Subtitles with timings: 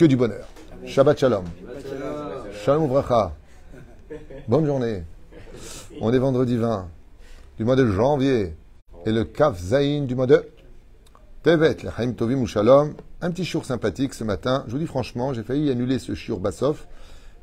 [0.00, 0.46] que du bonheur.
[0.86, 1.44] Shabbat Shalom.
[2.64, 3.36] Shalom Bracha.
[4.48, 5.02] Bonne journée.
[6.00, 6.88] On est vendredi 20
[7.58, 8.56] du mois de janvier
[9.04, 10.42] et le Kaf Zain du mois de
[11.42, 12.94] Tevet, le Chaim Tovim ou Shalom.
[13.20, 14.64] Un petit jour sympathique ce matin.
[14.68, 16.88] Je vous dis franchement, j'ai failli annuler ce shiur Bassof,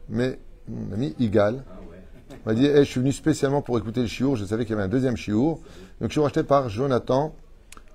[0.09, 1.63] mais mon ami Igal
[2.47, 4.35] m'a dit eh, Je suis venu spécialement pour écouter le shiur.
[4.35, 5.59] Je savais qu'il y avait un deuxième shiur.
[6.01, 7.35] Donc, je suis racheté par Jonathan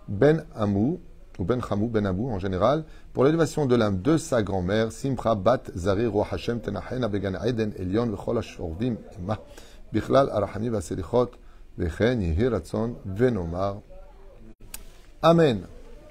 [0.06, 1.00] Ben Amou,
[1.38, 5.34] ou Ben Hamou, Ben Amou en général, pour l'élévation de l'âme de sa grand-mère, Simcha
[5.34, 9.38] Bat Zari Roh Hashem Tenachena Began Eden Elion Vechol Ashordim Emma
[9.92, 11.30] Bichlal Arahami Vaselichot
[11.78, 13.76] Vechen Yehi Ratzon Venomar.
[15.23, 15.62] Amen.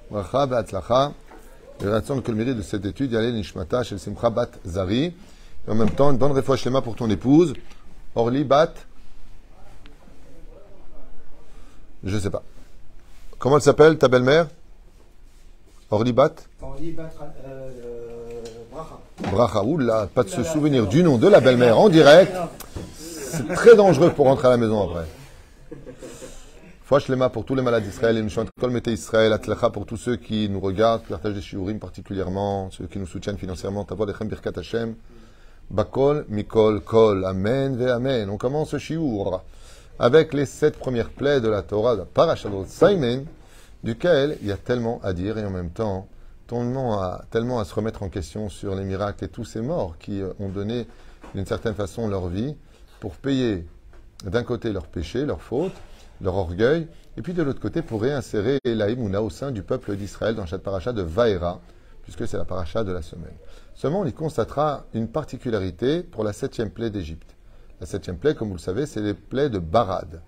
[0.09, 1.13] Bracha Be'atzlacha.
[1.81, 5.13] Le Ratzon que le mérite de cette étude, Yalel Nishmata Shel Simcha Bat Zari.
[5.67, 7.53] Et en même temps, une bonne réfouche Shlema pour ton épouse,
[8.15, 8.73] Orly Bat.
[12.03, 12.41] Je sais pas.
[13.38, 14.48] Comment elle s'appelle, ta belle-mère?
[15.91, 16.36] Orly Bat?
[16.62, 17.09] Orly Bat
[17.45, 17.70] euh,
[18.72, 18.99] Bracha.
[19.30, 22.34] Bracha, oula, pas de se souvenir du nom de la belle-mère en direct.
[22.98, 25.05] C'est très dangereux pour rentrer à la maison après.
[26.85, 29.85] Fouach Lema pour tous les malades d'Israël, et nous chantons Kol Mete Israël, Atlecha pour
[29.85, 33.84] tous ceux qui nous regardent, qui partagent des shiurim particulièrement, ceux qui nous soutiennent financièrement,
[33.84, 34.96] Tavod Echem Birkat Hashem,
[35.70, 38.30] Bakol, Mikol, Kol, Amen, Ve Amen.
[38.30, 39.41] On commence ce shiur
[39.99, 43.26] avec les sept premières plaies de la Torah, de Parashalot Simon,
[43.84, 46.07] duquel il y a tellement à dire et en même temps,
[46.48, 49.98] tellement à, tellement à se remettre en question sur les miracles et tous ces morts
[49.98, 50.87] qui ont donné
[51.34, 52.55] d'une certaine façon leur vie
[52.99, 53.65] pour payer
[54.26, 55.74] d'un côté leurs péchés, leurs fautes,
[56.21, 56.87] leur orgueil,
[57.18, 60.63] et puis de l'autre côté pour réinsérer l'Aïmouna au sein du peuple d'Israël dans cette
[60.63, 61.59] paracha de Vaera,
[62.04, 63.34] puisque c'est la paracha de la semaine.
[63.74, 67.35] Seulement, on y constatera une particularité pour la septième plaie d'Égypte.
[67.79, 70.22] La septième plaie, comme vous le savez, c'est les plaies de Barad.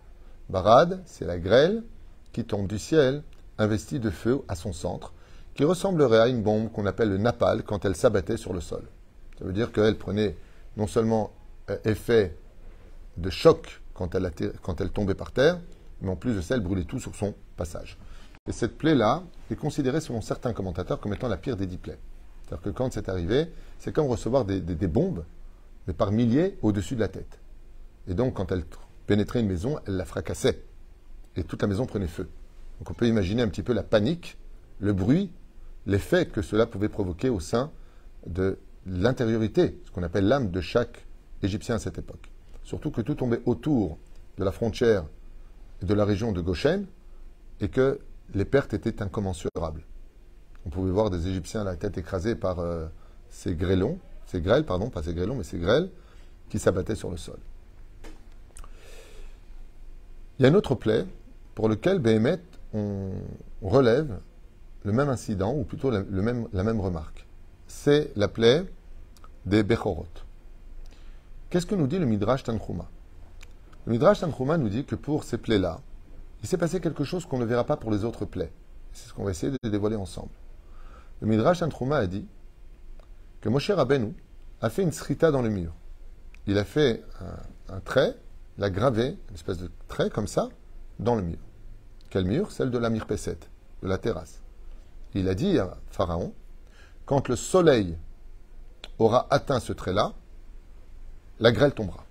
[0.49, 1.83] Barad, c'est la grêle
[2.31, 3.23] qui tombe du ciel,
[3.57, 5.13] investie de feu à son centre,
[5.55, 8.83] qui ressemblerait à une bombe qu'on appelle le napal quand elle s'abattait sur le sol.
[9.37, 10.35] Ça veut dire qu'elle prenait
[10.77, 11.31] non seulement
[11.85, 12.35] effet
[13.17, 15.59] de choc quand elle, tombait par terre,
[16.01, 17.97] mais en plus de ça, elle brûlait tout sur son passage.
[18.47, 21.99] Et cette plaie-là est considérée selon certains commentateurs comme étant la pire des dix plaies.
[22.43, 23.49] C'est-à-dire que quand c'est arrivé,
[23.79, 25.23] c'est comme recevoir des, des, bombes,
[25.87, 27.39] mais par milliers au-dessus de la tête.
[28.07, 28.65] Et donc, quand elle
[29.07, 30.61] pénétrait une maison, elle la fracassait.
[31.35, 32.27] Et toute la maison prenait feu.
[32.83, 34.37] Donc on peut imaginer un petit peu la panique,
[34.81, 35.31] le bruit,
[35.85, 37.71] l'effet que cela pouvait provoquer au sein
[38.27, 41.05] de l'intériorité, ce qu'on appelle l'âme de chaque
[41.43, 42.29] Égyptien à cette époque.
[42.61, 43.99] Surtout que tout tombait autour
[44.37, 45.05] de la frontière
[45.81, 46.85] de la région de Goshen
[47.61, 48.01] et que
[48.33, 49.85] les pertes étaient incommensurables.
[50.65, 52.87] On pouvait voir des Égyptiens à la tête écrasée par euh,
[53.29, 55.89] ces grêlons, ces grêles, pardon, pas ces grêlons, mais ces grêles
[56.49, 57.39] qui s'abattaient sur le sol.
[60.37, 61.05] Il y a une autre plaie
[61.55, 62.39] pour lequel Béhémet,
[62.73, 63.11] on
[63.61, 64.19] relève
[64.83, 67.25] le même incident, ou plutôt la, même remarque.
[67.67, 68.65] C'est la plaie
[69.45, 70.05] des Bechorot.
[71.49, 72.89] Qu'est-ce que nous dit le Midrash Tanchuma
[73.85, 75.79] Le Midrash Tanchuma nous dit que pour ces plaies-là,
[76.41, 78.51] il s'est passé quelque chose qu'on ne verra pas pour les autres plaies.
[78.91, 80.31] C'est ce qu'on va essayer de dévoiler ensemble.
[81.21, 82.27] Le Midrash Tanchuma a dit
[83.39, 84.13] que Moshe Rabbeinu
[84.61, 85.73] a fait une srita dans le mur.
[86.47, 87.03] Il a fait
[87.69, 88.15] un, un trait,
[88.57, 90.49] il a gravé une espèce de trait comme ça
[90.99, 91.39] dans le mur.
[92.13, 93.39] Quel mur Celle de la Mirpesset,
[93.81, 94.39] de la terrasse.
[95.15, 96.31] Il a dit à Pharaon,
[97.07, 97.97] quand le soleil
[98.99, 100.13] aura atteint ce trait-là,
[101.39, 102.05] la grêle tombera.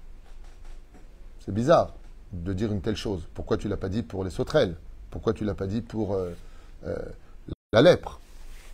[1.38, 1.94] C'est bizarre
[2.32, 3.28] de dire une telle chose.
[3.32, 4.74] Pourquoi tu l'as pas dit pour les sauterelles?
[5.12, 6.32] Pourquoi tu l'as pas dit pour euh,
[6.84, 6.96] euh,
[7.72, 8.18] la lèpre?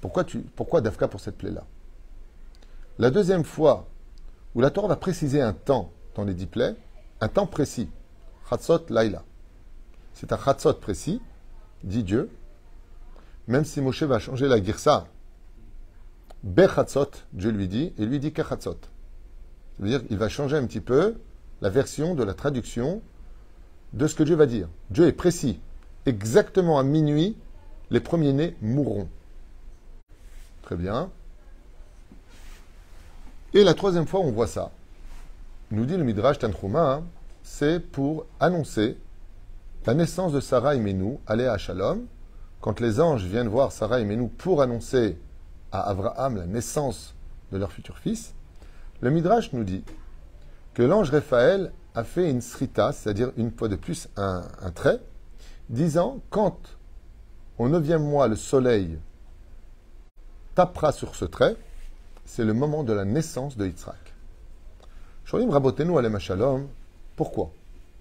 [0.00, 1.64] Pourquoi, Dafka pour cette plaie-là?
[2.98, 3.86] La deuxième fois
[4.54, 6.74] où la Torah va préciser un temps dans les dix plaies,
[7.20, 7.90] un temps précis,
[8.48, 9.24] Chatzot Laila.
[10.18, 11.22] C'est un Chatzot précis,
[11.84, 12.28] dit Dieu,
[13.46, 15.06] même si Moshe va changer la girsa,
[16.42, 18.72] Bechatzot, Dieu lui dit, et lui dit Kechatzot.
[18.72, 18.88] Ça
[19.78, 21.14] veut dire qu'il va changer un petit peu
[21.60, 23.00] la version de la traduction
[23.92, 24.68] de ce que Dieu va dire.
[24.90, 25.60] Dieu est précis.
[26.04, 27.36] Exactement à minuit,
[27.90, 29.08] les premiers-nés mourront.
[30.62, 31.12] Très bien.
[33.54, 34.72] Et la troisième fois, on voit ça.
[35.70, 37.04] Nous dit le Midrash Tanchuma, hein,
[37.44, 38.96] c'est pour annoncer
[39.86, 42.06] la naissance de Sarah et Menou, aller à Shalom.
[42.60, 45.18] Quand les anges viennent voir Sarah et Menou pour annoncer
[45.72, 47.14] à Abraham la naissance
[47.52, 48.34] de leur futur fils,
[49.00, 49.84] le Midrash nous dit
[50.74, 54.42] que l'ange Raphaël a fait une srita, c'est-à-dire une fois de plus un,
[54.74, 55.00] trait,
[55.68, 56.58] disant quand
[57.58, 58.98] au neuvième mois le soleil
[60.54, 61.56] tapera sur ce trait,
[62.24, 64.14] c'est le moment de la naissance de Yitzhak.
[65.24, 66.68] Sholim rabotenu alem shalom.
[67.16, 67.52] Pourquoi?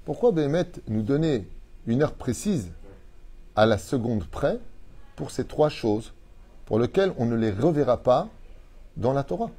[0.05, 1.47] Pourquoi Béhémet nous donner
[1.87, 2.71] une heure précise
[3.55, 4.59] à la seconde près
[5.15, 6.13] pour ces trois choses
[6.65, 8.27] pour lesquelles on ne les reverra pas
[8.97, 9.49] dans la Torah.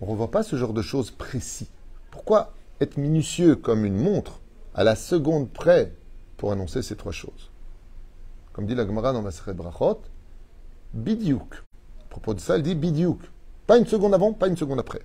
[0.00, 1.68] On ne revoit pas ce genre de choses précis.
[2.10, 4.40] Pourquoi être minutieux comme une montre
[4.74, 5.92] à la seconde près
[6.36, 7.50] pour annoncer ces trois choses?
[8.52, 10.00] Comme dit la Gemara dans Maseret Brachot,
[10.94, 11.62] bidiouk.
[12.04, 13.20] À propos de ça, elle dit bidiouk.
[13.66, 15.02] Pas une seconde avant, pas une seconde après.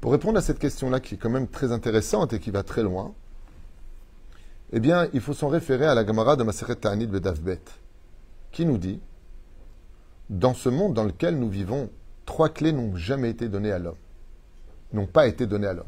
[0.00, 2.82] Pour répondre à cette question-là, qui est quand même très intéressante et qui va très
[2.82, 3.14] loin,
[4.72, 7.60] eh bien, il faut s'en référer à la Gemara de Maseret Ta'anit Bedavbet,
[8.52, 9.00] qui nous dit
[10.28, 11.90] Dans ce monde dans lequel nous vivons,
[12.24, 13.96] trois clés n'ont jamais été données à l'homme,
[14.92, 15.86] n'ont pas été données à l'homme.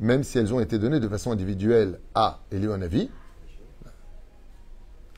[0.00, 3.10] Même si elles ont été données de façon individuelle à Elianavi,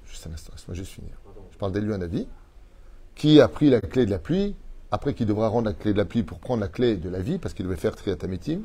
[0.06, 1.12] juste un instant, laisse-moi juste finir.
[1.53, 1.73] Je parle
[3.14, 4.56] qui a pris la clé de la pluie,
[4.91, 7.20] après qu'il devra rendre la clé de la pluie pour prendre la clé de la
[7.20, 8.62] vie, parce qu'il devait faire Triatamitim.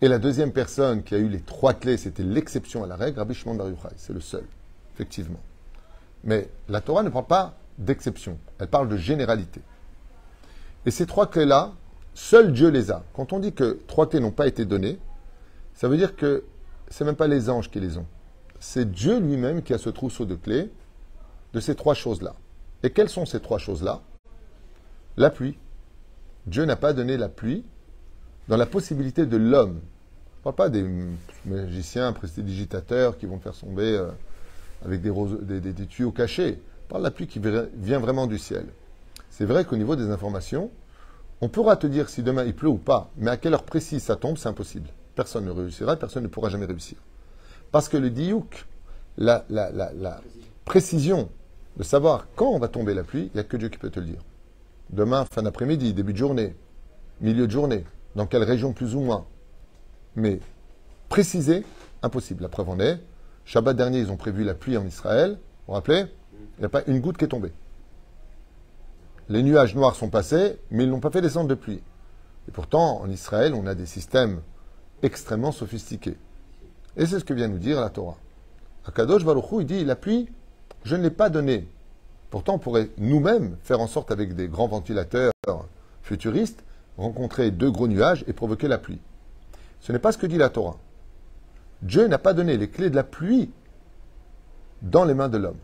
[0.00, 3.18] Et la deuxième personne qui a eu les trois clés, c'était l'exception à la règle,
[3.18, 3.68] Rabbi Shimon Bar.
[3.96, 4.44] C'est le seul,
[4.94, 5.40] effectivement.
[6.24, 9.60] Mais la Torah ne parle pas d'exception, elle parle de généralité.
[10.86, 11.72] Et ces trois clés-là,
[12.14, 13.04] seul Dieu les a.
[13.14, 14.98] Quand on dit que trois clés n'ont pas été données,
[15.74, 16.44] ça veut dire que
[16.88, 18.06] c'est même pas les anges qui les ont.
[18.60, 20.70] C'est Dieu lui-même qui a ce trousseau de clés
[21.52, 22.34] de ces trois choses-là.
[22.82, 24.00] Et quelles sont ces trois choses-là?
[25.16, 25.58] La pluie.
[26.46, 27.64] Dieu n'a pas donné la pluie
[28.48, 29.80] dans la possibilité de l'homme.
[30.44, 30.86] On ne parle pas des
[31.46, 34.10] magiciens, prestidigitateurs qui vont faire tomber euh,
[34.84, 35.12] avec des,
[35.60, 36.60] des, des, tuyaux cachés.
[36.86, 37.40] On parle de la pluie qui
[37.76, 38.66] vient vraiment du ciel.
[39.30, 40.70] C'est vrai qu'au niveau des informations,
[41.40, 44.02] on pourra te dire si demain il pleut ou pas, mais à quelle heure précise
[44.02, 44.88] ça tombe, c'est impossible.
[45.14, 46.98] Personne ne réussira, personne ne pourra jamais réussir.
[47.72, 48.66] Parce que le diouk,
[49.16, 49.44] la
[50.64, 51.28] précision
[51.76, 53.90] de savoir quand on va tomber la pluie, il n'y a que Dieu qui peut
[53.90, 54.20] te le dire.
[54.90, 56.54] Demain, fin d'après-midi, début de journée,
[57.20, 57.84] milieu de journée,
[58.16, 59.26] dans quelle région plus ou moins.
[60.16, 60.40] Mais
[61.08, 61.64] préciser,
[62.02, 62.42] impossible.
[62.42, 63.00] La preuve en est,
[63.44, 65.32] Shabbat dernier, ils ont prévu la pluie en Israël.
[65.32, 65.38] Vous
[65.68, 66.06] vous rappelez?
[66.56, 67.52] Il n'y a pas une goutte qui est tombée.
[69.28, 71.82] Les nuages noirs sont passés, mais ils n'ont pas fait descendre de pluie.
[72.48, 74.40] Et pourtant, en Israël, on a des systèmes
[75.02, 76.16] extrêmement sophistiqués.
[76.96, 78.16] Et c'est ce que vient nous dire la Torah.
[78.86, 80.28] Akadosh Baruch Hu, il dit, la pluie,
[80.84, 81.66] je ne l'ai pas donnée.
[82.30, 85.32] Pourtant, on pourrait nous-mêmes faire en sorte, avec des grands ventilateurs
[86.02, 86.64] futuristes,
[86.96, 89.00] rencontrer deux gros nuages et provoquer la pluie.
[89.80, 90.76] Ce n'est pas ce que dit la Torah.
[91.82, 93.50] Dieu n'a pas donné les clés de la pluie
[94.82, 95.58] dans les mains de l'homme.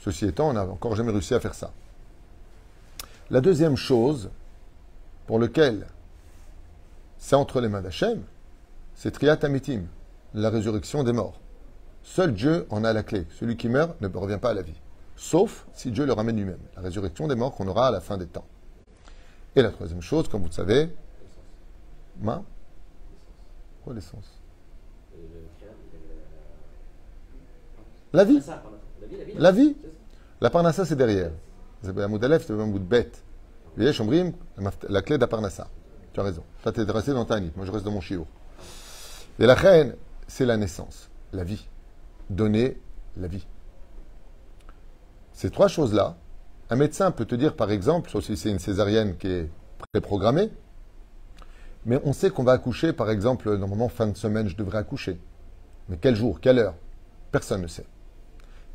[0.00, 1.72] Ceci étant, on n'a encore jamais réussi à faire ça.
[3.30, 4.30] La deuxième chose
[5.26, 5.86] pour laquelle
[7.18, 8.22] c'est entre les mains d'Hachem,
[8.94, 9.82] c'est Triat Amitim,
[10.34, 11.38] la résurrection des morts.
[12.02, 13.26] Seul Dieu en a la clé.
[13.38, 14.80] Celui qui meurt ne revient pas à la vie.
[15.16, 16.58] Sauf si Dieu le ramène lui-même.
[16.76, 18.46] La résurrection des morts qu'on aura à la fin des temps.
[19.56, 20.90] Et la troisième chose, comme vous le savez,
[22.20, 22.42] ma
[23.84, 24.38] Quoi l'essence
[28.12, 28.42] La vie.
[29.36, 29.76] La vie.
[30.40, 31.30] La parnassa, c'est derrière.
[31.82, 33.22] C'est un c'est un bout de bête.
[33.76, 35.68] La clé de la parnassa.
[36.12, 36.42] Tu as raison.
[36.62, 37.52] Toi, tu es resté dans ta nid.
[37.56, 38.26] Moi, je reste dans mon chiot.
[39.38, 39.94] Et la reine,
[40.26, 41.66] c'est la naissance, la vie.
[42.28, 42.76] Donner
[43.16, 43.46] la vie.
[45.32, 46.16] Ces trois choses-là,
[46.70, 49.50] un médecin peut te dire, par exemple, sauf si c'est une césarienne qui est
[49.92, 50.50] préprogrammée,
[51.84, 55.18] mais on sait qu'on va accoucher, par exemple, normalement, fin de semaine, je devrais accoucher.
[55.88, 56.74] Mais quel jour, quelle heure?
[57.32, 57.86] Personne ne sait.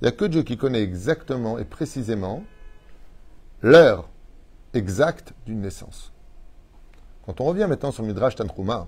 [0.01, 2.43] Il n'y a que Dieu qui connaît exactement et précisément
[3.61, 4.09] l'heure
[4.73, 6.11] exacte d'une naissance.
[7.25, 8.87] Quand on revient maintenant sur Midrash Tantruma,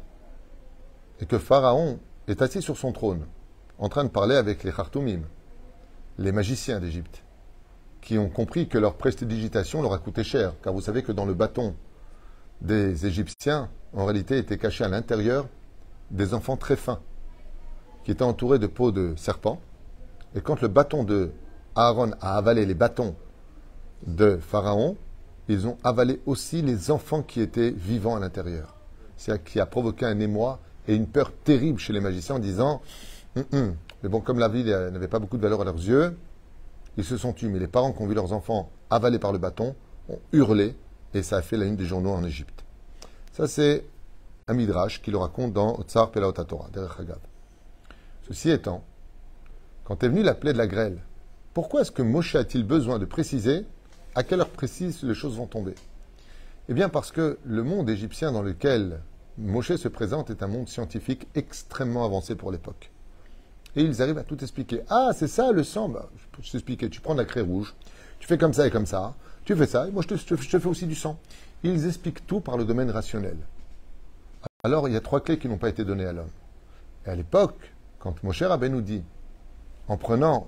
[1.22, 3.26] et que Pharaon est assis sur son trône,
[3.80, 5.22] en train de parler avec les Khartoumim,
[6.18, 7.24] les magiciens d'Égypte,
[8.08, 10.54] qui ont compris que leur prestidigitation leur a coûté cher.
[10.64, 11.76] Car vous savez que dans le bâton
[12.62, 15.46] des Égyptiens, en réalité, étaient cachés à l'intérieur
[16.10, 17.02] des enfants très fins,
[18.06, 19.60] qui étaient entourés de peaux de serpent.
[20.36, 21.32] Et quand le bâton de
[21.76, 23.14] Aaron a avalé les bâtons
[24.06, 24.96] de Pharaon,
[25.50, 28.76] ils ont avalé aussi les enfants qui étaient vivants à l'intérieur.
[29.18, 32.82] C'est qui a provoqué un émoi et une peur terrible chez les magiciens en disant
[33.36, 33.76] hum, hum.
[34.02, 36.16] Mais bon, comme la vie n'avait pas beaucoup de valeur à leurs yeux,
[36.98, 39.38] ils se sont tués, mais les parents qui ont vu leurs enfants avalés par le
[39.38, 39.76] bâton
[40.10, 40.76] ont hurlé
[41.14, 42.66] et ça a fait la une des journaux en Égypte.
[43.34, 43.86] Ça, c'est
[44.48, 47.20] un midrash qui le raconte dans Otsar Pelaot Torah, derrière Hagab.
[48.28, 48.84] Ceci étant,
[49.84, 51.02] quand est venue la plaie de la grêle,
[51.54, 53.66] pourquoi est-ce que Moshe a-t-il besoin de préciser
[54.16, 55.76] à quelle heure précise les choses vont tomber?
[56.70, 59.02] Eh bien, parce que le monde égyptien dans lequel
[59.38, 62.92] Moshe se présente est un monde scientifique extrêmement avancé pour l'époque.
[63.78, 64.82] Et ils arrivent à tout expliquer.
[64.90, 66.90] Ah, c'est ça le sang bah, Je peux t'expliquer.
[66.90, 67.76] Tu prends la craie rouge,
[68.20, 69.14] tu fais comme ça et comme ça,
[69.46, 71.20] tu fais ça, et moi je te, fais aussi du sang.
[71.64, 73.38] Ils expliquent tout par le domaine rationnel.
[74.64, 76.30] Alors, il y a trois clés qui n'ont pas été données à l'homme.
[77.06, 79.04] Et à l'époque, quand mon cher Abbé nous dit,
[79.88, 80.48] en prenant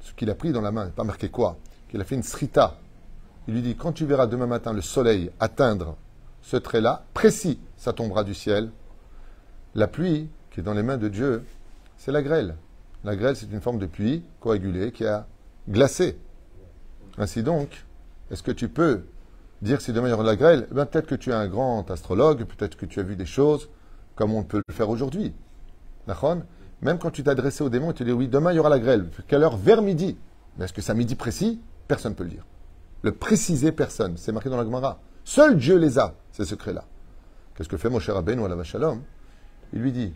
[0.00, 1.56] ce qu'il a pris dans la main, pas marqué quoi,
[1.88, 2.78] qu'il a fait une srita,
[3.48, 5.96] Il lui dit, quand tu verras demain matin le soleil atteindre
[6.42, 8.70] ce trait-là, précis, ça tombera du ciel.
[9.74, 11.42] La pluie, qui est dans les mains de Dieu,
[11.96, 12.54] c'est la grêle.
[13.06, 15.28] La grêle, c'est une forme de pluie coagulée qui a
[15.68, 16.18] glacé.
[17.18, 17.86] Ainsi donc,
[18.32, 19.04] est-ce que tu peux
[19.62, 21.32] dire si demain il y aura de la grêle eh ben, Peut-être que tu es
[21.32, 23.70] un grand astrologue, peut-être que tu as vu des choses
[24.16, 25.32] comme on peut le faire aujourd'hui.
[26.82, 29.08] Même quand tu t'adressais au démon, tu dis oui, demain il y aura la grêle.
[29.28, 29.56] Quelle heure?
[29.56, 30.18] Vers midi.
[30.58, 31.60] Mais est-ce que c'est à midi précis?
[31.86, 32.44] Personne ne peut le dire.
[33.02, 34.16] Le préciser, personne.
[34.16, 34.98] C'est marqué dans la Gemara.
[35.22, 36.82] Seul Dieu les a, ces secrets-là.
[37.54, 39.00] Qu'est-ce que fait mon cher Rabbeinu à la Vachalom
[39.72, 40.12] Il lui dit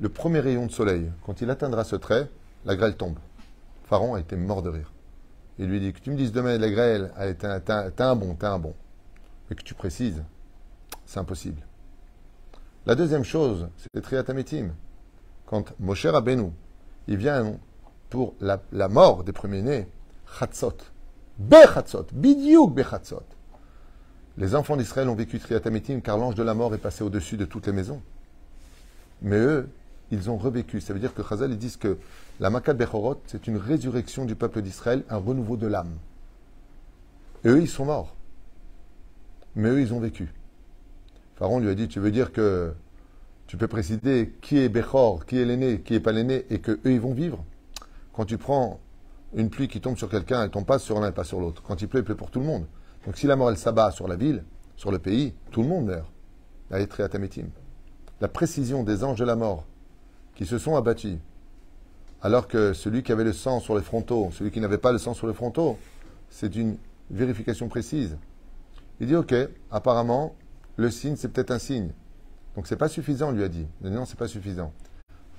[0.00, 2.28] le premier rayon de soleil, quand il atteindra ce trait,
[2.64, 3.18] la grêle tombe.
[3.84, 4.92] Pharaon a été mort de rire.
[5.58, 8.58] Il lui dit que tu me dises demain la grêle, t'as un bon, t'as un
[8.58, 8.74] bon.
[9.48, 10.22] Mais que tu précises,
[11.06, 11.62] c'est impossible.
[12.86, 14.74] La deuxième chose, c'est Triatametim.
[15.46, 16.50] Quand Moshe Rabbeinu,
[17.06, 17.58] il vient
[18.10, 19.88] pour la, mort des premiers-nés,
[20.38, 20.78] Chatzot.
[21.38, 23.24] Bechatzot, Bidiouk Bechatzot.
[24.36, 27.44] Les enfants d'Israël ont vécu Triatametim car l'ange de la mort est passé au-dessus de
[27.44, 28.02] toutes les maisons.
[29.22, 29.68] Mais eux,
[30.10, 30.80] ils ont revécu.
[30.80, 31.98] Ça veut dire que Chazal, ils disent que
[32.40, 35.94] la Makat Bechorot, c'est une résurrection du peuple d'Israël, un renouveau de l'âme.
[37.44, 38.14] Et eux, ils sont morts.
[39.56, 40.32] Mais eux, ils ont vécu.
[41.36, 42.72] Pharaon lui a dit, tu veux dire que
[43.46, 46.72] tu peux préciser qui est Bechor, qui est l'aîné, qui n'est pas l'aîné, et que
[46.72, 47.44] eux, ils vont vivre?
[48.12, 48.80] Quand tu prends
[49.34, 51.62] une pluie qui tombe sur quelqu'un, elle tombe pas sur l'un et pas sur l'autre.
[51.62, 52.66] Quand il pleut, il pleut pour tout le monde.
[53.04, 54.44] Donc si la mort, elle s'abat sur la ville,
[54.76, 56.10] sur le pays, tout le monde meurt.
[58.20, 59.64] La précision des anges de la mort
[60.34, 61.18] qui se sont abattus.
[62.22, 64.98] Alors que celui qui avait le sang sur les frontaux, celui qui n'avait pas le
[64.98, 65.78] sang sur les frontaux,
[66.30, 66.76] c'est une
[67.10, 68.16] vérification précise.
[69.00, 69.34] Il dit, ok,
[69.70, 70.34] apparemment,
[70.76, 71.90] le signe, c'est peut-être un signe.
[72.56, 73.66] Donc c'est pas suffisant, lui a dit.
[73.80, 74.72] Mais non, c'est pas suffisant.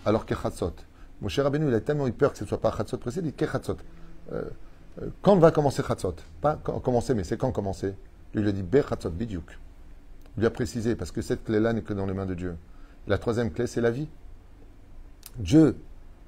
[0.06, 0.76] Alors que Khatsot.
[1.22, 3.20] Mon cher Rabbeinu, il a tellement eu peur que ce ne soit pas Khatsot précis,
[3.20, 3.46] il dit que.
[3.46, 4.44] Euh,
[5.02, 6.16] euh, quand va commencer Khatsot?
[6.42, 7.96] Pas quand, commencer, mais c'est quand commencer?
[8.34, 9.12] Lui, il a dit Be Khatsot.
[9.20, 9.42] Il
[10.38, 12.56] lui a précisé, parce que cette clé-là n'est que dans les mains de Dieu.
[13.08, 14.10] La troisième clé, c'est la vie.
[15.38, 15.78] Dieu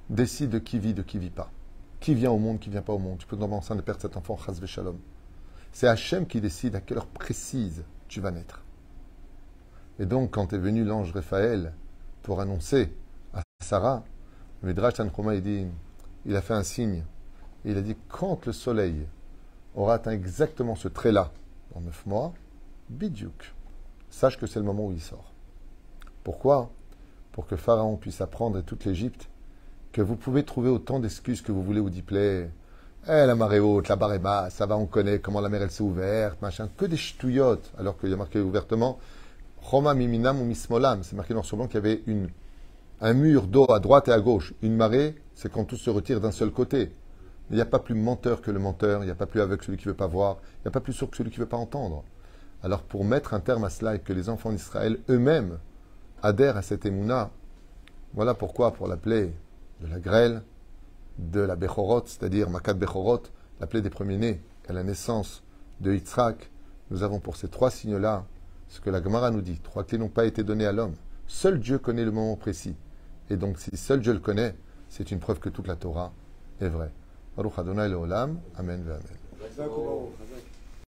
[0.10, 1.50] décide de qui vit, de qui vit pas.
[2.00, 3.18] Qui vient au monde, qui vient pas au monde.
[3.18, 4.98] Tu peux enceinte de perdre cet enfant, chas shalom.
[5.72, 8.64] C'est Hachem qui décide à quelle heure précise tu vas naître.
[10.00, 11.74] Et donc, quand est venu l'ange Raphaël
[12.22, 12.94] pour annoncer
[13.34, 14.04] à Sarah,
[14.62, 15.68] le Midrash Tanchuma, il dit,
[16.26, 17.04] il a fait un signe.
[17.66, 19.08] il a dit, quand le soleil
[19.76, 21.32] aura atteint exactement ce trait-là,
[21.74, 22.34] dans neuf mois,
[22.90, 23.54] bidiouk,
[24.10, 25.32] sache que c'est le moment où il sort.
[26.24, 26.70] Pourquoi?
[27.38, 29.30] Pour que Pharaon puisse apprendre à toute l'Égypte
[29.92, 32.50] que vous pouvez trouver autant d'excuses que vous voulez ou d'y plaire.
[33.08, 35.62] Eh, la marée haute, la barre est basse, ça va, on connaît comment la mer
[35.62, 38.98] elle s'est ouverte, machin, que des ch'touillottes, alors qu'il y a marqué ouvertement
[39.70, 41.04] Choma miminam ou mismolam.
[41.04, 42.30] C'est marqué noir sur blanc qu'il y avait une,
[43.02, 44.56] un mur d'eau à droite et à gauche.
[44.64, 46.92] Une marée, c'est quand tout se retire d'un seul côté.
[47.52, 49.60] Il n'y a pas plus menteur que le menteur, il n'y a pas plus aveugle
[49.60, 51.30] que celui qui ne veut pas voir, il n'y a pas plus sourd que celui
[51.30, 52.04] qui ne veut pas entendre.
[52.64, 55.60] Alors pour mettre un terme à cela et que les enfants d'Israël eux-mêmes
[56.28, 57.32] adhère à cette émouna.
[58.14, 59.34] Voilà pourquoi, pour la plaie
[59.82, 60.44] de la grêle,
[61.18, 63.24] de la Bechorot, c'est-à-dire Makat Bechorot,
[63.60, 65.44] la plaie des premiers-nés et la naissance
[65.80, 66.52] de Yitzhak,
[66.92, 68.26] nous avons pour ces trois signes-là
[68.68, 69.60] ce que la Gemara nous dit.
[69.60, 70.96] Trois clés n'ont pas été données à l'homme.
[71.28, 72.76] Seul Dieu connaît le moment précis.
[73.30, 74.56] Et donc, si seul Dieu le connaît,
[74.90, 76.12] c'est une preuve que toute la Torah
[76.62, 76.92] est vraie.
[77.38, 78.84] Adonai Amen Amen.